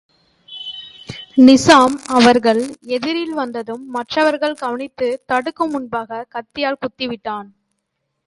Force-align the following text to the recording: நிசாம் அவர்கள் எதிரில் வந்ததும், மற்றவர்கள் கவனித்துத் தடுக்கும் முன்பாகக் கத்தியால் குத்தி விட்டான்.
நிசாம் 1.37 1.95
அவர்கள் 2.05 2.75
எதிரில் 2.81 3.33
வந்ததும், 3.33 3.87
மற்றவர்கள் 3.87 4.53
கவனித்துத் 4.53 5.21
தடுக்கும் 5.25 5.71
முன்பாகக் 5.71 6.27
கத்தியால் 6.29 6.79
குத்தி 6.79 7.07
விட்டான். 7.07 7.53